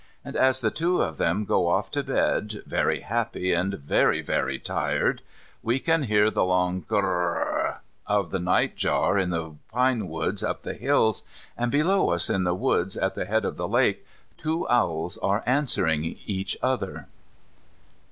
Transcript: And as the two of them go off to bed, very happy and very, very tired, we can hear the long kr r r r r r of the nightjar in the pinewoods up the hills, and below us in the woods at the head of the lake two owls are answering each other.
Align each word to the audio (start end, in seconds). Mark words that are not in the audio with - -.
And 0.25 0.35
as 0.35 0.61
the 0.61 0.71
two 0.71 0.99
of 1.03 1.17
them 1.17 1.45
go 1.45 1.67
off 1.67 1.91
to 1.91 2.01
bed, 2.01 2.63
very 2.65 3.01
happy 3.01 3.53
and 3.53 3.75
very, 3.75 4.23
very 4.23 4.57
tired, 4.57 5.21
we 5.61 5.77
can 5.79 6.01
hear 6.05 6.31
the 6.31 6.43
long 6.43 6.81
kr 6.81 6.95
r 6.95 7.03
r 7.05 7.35
r 7.35 7.35
r 7.35 7.43
r 7.67 7.81
of 8.07 8.31
the 8.31 8.39
nightjar 8.39 9.19
in 9.19 9.29
the 9.29 9.53
pinewoods 9.71 10.43
up 10.43 10.63
the 10.63 10.73
hills, 10.73 11.21
and 11.55 11.71
below 11.71 12.09
us 12.09 12.31
in 12.31 12.45
the 12.45 12.55
woods 12.55 12.97
at 12.97 13.13
the 13.13 13.25
head 13.25 13.45
of 13.45 13.57
the 13.57 13.67
lake 13.67 14.03
two 14.39 14.67
owls 14.69 15.19
are 15.19 15.43
answering 15.45 16.03
each 16.25 16.57
other. 16.63 17.05